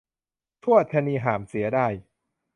[0.63, 1.87] ชวดชะนีห่ามเสียได้